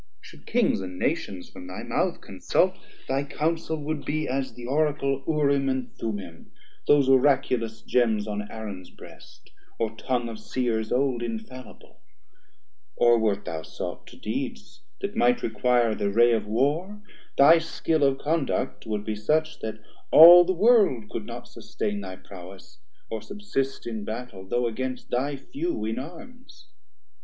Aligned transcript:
Should 0.19 0.47
Kings 0.47 0.81
and 0.81 0.97
Nations 0.97 1.47
from 1.47 1.67
thy 1.67 1.83
mouth 1.83 2.21
consult, 2.21 2.75
Thy 3.07 3.23
Counsel 3.23 3.77
would 3.83 4.03
be 4.03 4.27
as 4.27 4.51
the 4.55 4.65
Oracle 4.65 5.23
Urim 5.27 5.69
and 5.69 5.95
Thummin, 5.95 6.47
those 6.87 7.07
oraculous 7.07 7.83
gems 7.83 8.25
On 8.27 8.49
Aaron's 8.49 8.89
breast: 8.89 9.51
or 9.77 9.91
tongue 9.95 10.27
of 10.27 10.39
Seers 10.39 10.91
old 10.91 11.21
Infallible; 11.21 12.01
or 12.95 13.19
wert 13.19 13.45
thou 13.45 13.61
sought 13.61 14.07
to 14.07 14.17
deeds 14.17 14.81
That 15.01 15.15
might 15.15 15.43
require 15.43 15.93
th' 15.93 16.01
array 16.01 16.31
of 16.31 16.47
war, 16.47 16.99
thy 17.37 17.59
skill 17.59 18.03
Of 18.03 18.17
conduct 18.17 18.87
would 18.87 19.05
be 19.05 19.13
such, 19.15 19.59
that 19.59 19.81
all 20.11 20.43
the 20.43 20.51
world 20.51 21.11
Could 21.11 21.27
not 21.27 21.47
sustain 21.47 22.01
thy 22.01 22.15
Prowess, 22.15 22.79
or 23.11 23.21
subsist 23.21 23.85
In 23.85 24.03
battel, 24.03 24.47
though 24.47 24.65
against 24.65 25.11
thy 25.11 25.35
few 25.35 25.85
in 25.85 25.99
arms. 25.99 26.69